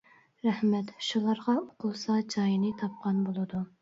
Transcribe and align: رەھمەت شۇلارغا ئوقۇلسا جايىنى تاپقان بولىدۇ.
رەھمەت 0.45 0.89
شۇلارغا 1.09 1.55
ئوقۇلسا 1.59 2.17
جايىنى 2.37 2.73
تاپقان 2.81 3.21
بولىدۇ. 3.29 3.63